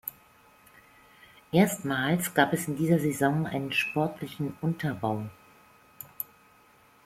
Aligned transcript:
Erstmals 1.51 2.33
gab 2.33 2.53
es 2.53 2.67
in 2.67 2.75
dieser 2.75 2.97
Saison 2.97 3.45
einen 3.45 3.71
sportlichen 3.71 4.57
Unterbau. 4.59 5.27